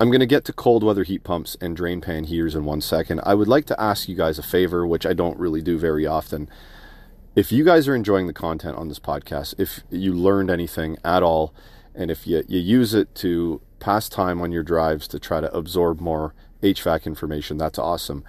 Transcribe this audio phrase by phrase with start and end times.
[0.00, 2.80] I'm going to get to cold weather heat pumps and drain pan heaters in one
[2.80, 3.20] second.
[3.24, 6.06] I would like to ask you guys a favor, which I don't really do very
[6.06, 6.48] often.
[7.34, 11.24] If you guys are enjoying the content on this podcast, if you learned anything at
[11.24, 11.52] all,
[11.96, 15.52] and if you, you use it to pass time on your drives to try to
[15.52, 18.22] absorb more HVAC information, that's awesome.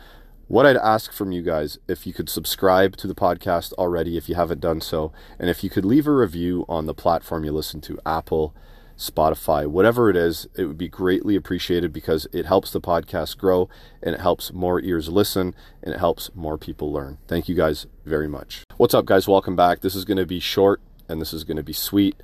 [0.47, 4.27] What I'd ask from you guys, if you could subscribe to the podcast already, if
[4.27, 7.51] you haven't done so, and if you could leave a review on the platform you
[7.51, 8.55] listen to, Apple,
[8.99, 13.69] Spotify, whatever it is, it would be greatly appreciated because it helps the podcast grow
[14.03, 17.17] and it helps more ears listen and it helps more people learn.
[17.25, 18.63] Thank you guys very much.
[18.75, 19.25] What's up, guys?
[19.25, 19.79] Welcome back.
[19.79, 22.21] This is going to be short and this is going to be sweet,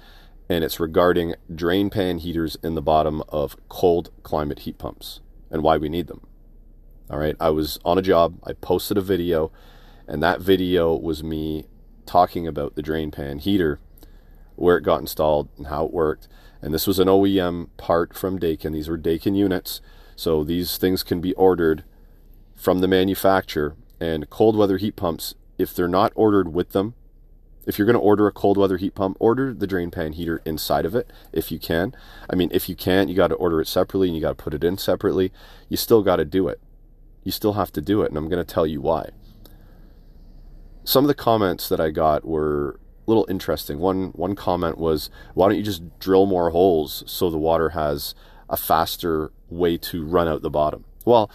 [0.50, 5.64] and it's regarding drain pan heaters in the bottom of cold climate heat pumps and
[5.64, 6.28] why we need them.
[7.10, 9.52] All right, I was on a job, I posted a video,
[10.08, 11.68] and that video was me
[12.06, 13.80] talking about the drain pan heater,
[14.56, 16.28] where it got installed and how it worked
[16.62, 18.74] and this was an OEM part from Daikin.
[18.74, 19.82] These were Daikin units.
[20.16, 21.84] So these things can be ordered
[22.56, 23.76] from the manufacturer.
[24.00, 26.96] And cold weather heat pumps, if they're not ordered with them,
[27.66, 30.42] if you're going to order a cold weather heat pump, order the drain pan heater
[30.46, 31.96] inside of it if you can.
[32.30, 34.44] I mean, if you can't, you got to order it separately and you got to
[34.44, 35.32] put it in separately.
[35.70, 36.60] You still got to do it.
[37.24, 38.10] You still have to do it.
[38.10, 39.10] And I'm going to tell you why.
[40.84, 43.80] Some of the comments that I got were little interesting.
[43.80, 48.16] One one comment was, "Why don't you just drill more holes so the water has
[48.50, 51.30] a faster way to run out the bottom?" Well,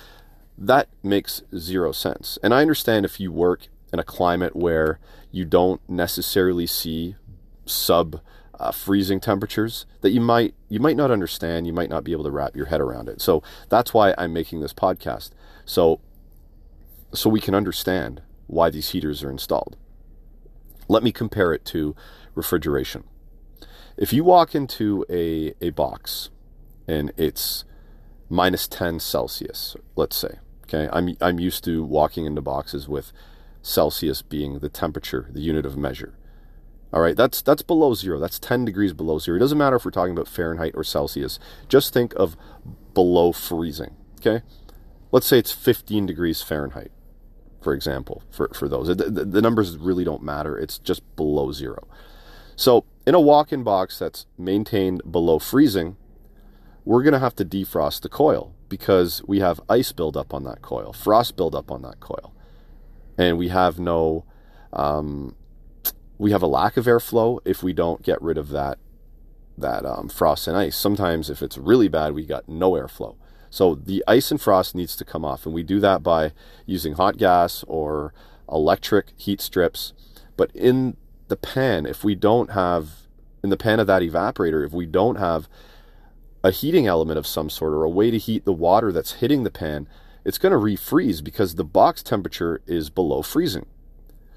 [0.58, 2.38] that makes zero sense.
[2.42, 4.98] And I understand if you work in a climate where
[5.32, 7.16] you don't necessarily see
[7.66, 8.20] sub
[8.58, 12.24] uh, freezing temperatures that you might you might not understand, you might not be able
[12.24, 13.20] to wrap your head around it.
[13.20, 15.30] So that's why I'm making this podcast.
[15.64, 16.00] So
[17.12, 19.76] so we can understand why these heaters are installed.
[20.90, 21.94] Let me compare it to
[22.34, 23.04] refrigeration.
[23.96, 26.30] If you walk into a, a box
[26.88, 27.64] and it's
[28.28, 33.12] minus 10 Celsius, let's say, okay, I'm, I'm used to walking into boxes with
[33.62, 36.18] Celsius being the temperature, the unit of measure.
[36.92, 38.18] All right, that's that's below zero.
[38.18, 39.36] That's 10 degrees below zero.
[39.36, 41.38] It doesn't matter if we're talking about Fahrenheit or Celsius.
[41.68, 42.36] Just think of
[42.94, 43.94] below freezing.
[44.20, 44.42] Okay,
[45.12, 46.90] let's say it's 15 degrees Fahrenheit
[47.60, 48.88] for example, for, for those.
[48.88, 51.86] The, the, the numbers really don't matter, it's just below zero.
[52.56, 55.96] So, in a walk in box that's maintained below freezing,
[56.84, 60.62] we're going to have to defrost the coil because we have ice buildup on that
[60.62, 62.34] coil, frost buildup on that coil.
[63.18, 64.24] And we have no,
[64.72, 65.36] um,
[66.18, 68.78] we have a lack of airflow if we don't get rid of that,
[69.58, 70.76] that um, frost and ice.
[70.76, 73.16] Sometimes, if it's really bad, we got no airflow.
[73.50, 76.32] So the ice and frost needs to come off, and we do that by
[76.66, 78.14] using hot gas or
[78.48, 79.92] electric heat strips.
[80.36, 80.96] But in
[81.28, 82.90] the pan, if we don't have,
[83.42, 85.48] in the pan of that evaporator, if we don't have
[86.42, 89.44] a heating element of some sort or a way to heat the water that's hitting
[89.44, 89.88] the pan,
[90.24, 93.66] it's going to refreeze because the box temperature is below freezing.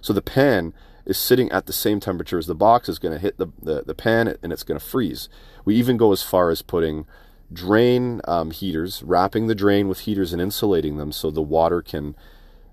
[0.02, 0.74] So the pan
[1.06, 3.84] is sitting at the same temperature as the box is going to hit the, the,
[3.84, 5.30] the pan and it's going to freeze.
[5.66, 7.06] We even go as far as putting
[7.54, 12.16] drain um, heaters, wrapping the drain with heaters and insulating them so the water can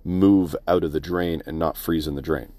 [0.04, 2.52] move out of the drain and not freeze in the drain.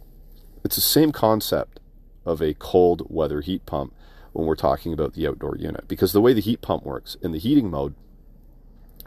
[0.63, 1.79] It's the same concept
[2.25, 3.93] of a cold weather heat pump
[4.31, 7.31] when we're talking about the outdoor unit because the way the heat pump works in
[7.31, 7.95] the heating mode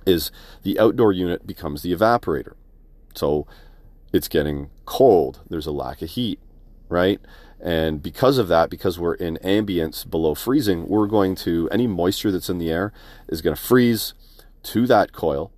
[0.04, 0.30] is
[0.62, 2.54] the outdoor unit becomes the evaporator.
[3.14, 3.46] So
[4.12, 6.40] it's getting cold, there's a lack of heat,
[6.88, 7.20] right?
[7.60, 12.30] And because of that, because we're in ambience below freezing, we're going to, any moisture
[12.30, 12.92] that's in the air
[13.28, 14.12] is going to freeze
[14.64, 15.50] to that coil.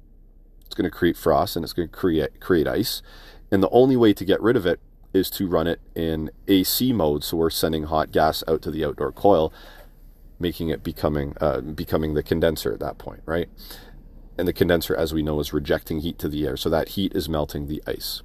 [0.65, 3.03] It's going to create frost and it's going to create, create ice.
[3.51, 4.81] And the only way to get rid of it
[5.13, 7.25] is to run it in AC mode.
[7.25, 9.53] So we're sending hot gas out to the outdoor coil,
[10.39, 13.49] making it becoming, uh, becoming the condenser at that point, right?
[14.39, 16.57] And the condenser, as we know, is rejecting heat to the air.
[16.57, 18.23] So that heat is melting the ice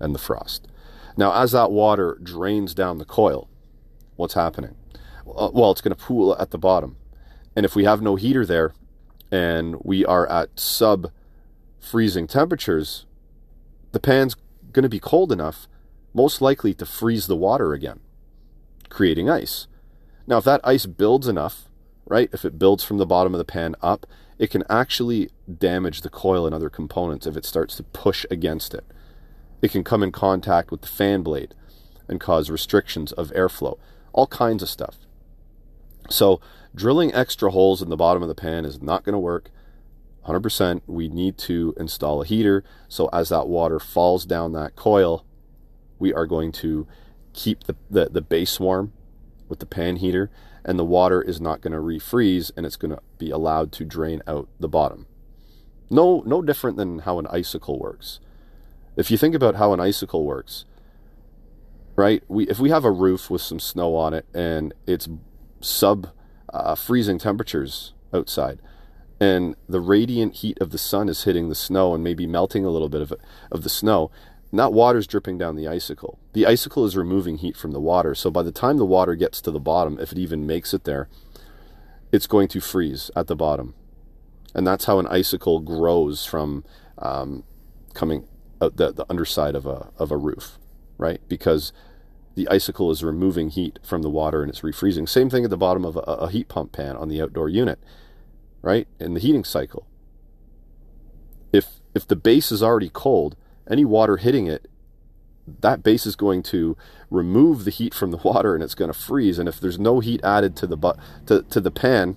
[0.00, 0.66] and the frost.
[1.16, 3.48] Now, as that water drains down the coil,
[4.16, 4.76] what's happening?
[5.26, 6.96] Uh, well, it's going to pool at the bottom.
[7.54, 8.74] And if we have no heater there
[9.30, 11.10] and we are at sub
[11.78, 13.06] freezing temperatures,
[13.92, 14.36] the pan's
[14.72, 15.68] going to be cold enough,
[16.14, 18.00] most likely to freeze the water again,
[18.88, 19.66] creating ice.
[20.26, 21.68] Now, if that ice builds enough,
[22.06, 24.06] right, if it builds from the bottom of the pan up,
[24.38, 28.74] it can actually damage the coil and other components if it starts to push against
[28.74, 28.84] it.
[29.62, 31.54] It can come in contact with the fan blade
[32.08, 33.78] and cause restrictions of airflow,
[34.12, 34.98] all kinds of stuff.
[36.10, 36.40] So,
[36.74, 39.50] drilling extra holes in the bottom of the pan is not going to work.
[40.26, 40.82] 100%.
[40.86, 42.64] We need to install a heater.
[42.88, 45.24] So, as that water falls down that coil,
[45.98, 46.86] we are going to
[47.32, 48.92] keep the, the, the base warm
[49.48, 50.30] with the pan heater
[50.64, 53.84] and the water is not going to refreeze and it's going to be allowed to
[53.84, 55.06] drain out the bottom.
[55.90, 58.20] No, no different than how an icicle works.
[58.96, 60.64] If you think about how an icicle works,
[61.96, 62.22] right?
[62.28, 65.08] We if we have a roof with some snow on it and it's
[65.60, 66.08] sub
[66.52, 68.60] uh, freezing temperatures outside,
[69.20, 72.70] and the radiant heat of the sun is hitting the snow and maybe melting a
[72.70, 74.10] little bit of it, of the snow,
[74.50, 76.18] not water's dripping down the icicle.
[76.34, 78.14] The icicle is removing heat from the water.
[78.14, 80.84] So by the time the water gets to the bottom, if it even makes it
[80.84, 81.08] there,
[82.10, 83.74] it's going to freeze at the bottom.
[84.54, 86.64] And that's how an icicle grows from
[86.98, 87.44] um,
[87.94, 88.28] coming
[88.62, 90.58] out the, the underside of a, of a roof,
[90.98, 91.20] right?
[91.28, 91.72] Because
[92.34, 95.08] the icicle is removing heat from the water and it's refreezing.
[95.08, 97.78] Same thing at the bottom of a, a heat pump pan on the outdoor unit,
[98.62, 98.88] right?
[98.98, 99.86] In the heating cycle.
[101.52, 103.36] If, if the base is already cold,
[103.68, 104.68] any water hitting it,
[105.60, 106.76] that base is going to
[107.10, 109.38] remove the heat from the water and it's going to freeze.
[109.38, 112.16] And if there's no heat added to the but to, to the pan,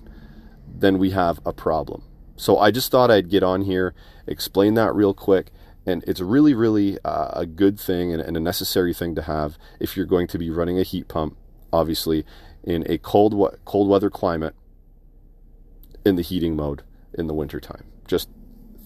[0.66, 2.02] then we have a problem.
[2.36, 3.94] So I just thought I'd get on here,
[4.26, 5.50] explain that real quick.
[5.86, 9.56] And it's really, really uh, a good thing and, and a necessary thing to have
[9.78, 11.36] if you're going to be running a heat pump,
[11.72, 12.26] obviously,
[12.64, 13.34] in a cold,
[13.64, 14.54] cold weather climate
[16.04, 16.82] in the heating mode
[17.14, 17.84] in the wintertime.
[18.06, 18.28] Just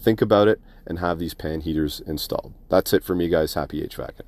[0.01, 2.53] think about it and have these pan heaters installed.
[2.69, 3.55] That's it for me, guys.
[3.55, 4.23] Happy HVACing.